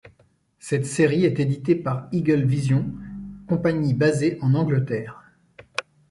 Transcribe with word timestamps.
Cette 0.57 0.87
série 0.87 1.25
est 1.25 1.39
éditée 1.39 1.75
par 1.75 2.07
Eagle 2.11 2.43
Vision, 2.43 2.87
compagnie 3.47 3.93
basée 3.93 4.39
en 4.41 4.55
Angleterre. 4.55 5.21